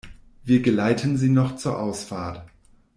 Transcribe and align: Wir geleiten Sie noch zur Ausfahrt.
Wir 0.43 0.63
geleiten 0.63 1.15
Sie 1.17 1.29
noch 1.29 1.57
zur 1.57 1.77
Ausfahrt. 1.77 2.49